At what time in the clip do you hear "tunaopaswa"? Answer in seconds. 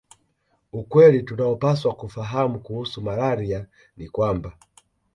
1.23-1.93